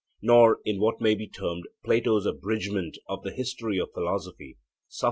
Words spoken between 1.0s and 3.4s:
be termed Plato's abridgement of the